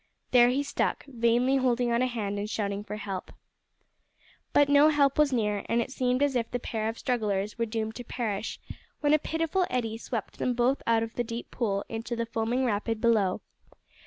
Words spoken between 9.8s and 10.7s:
swept them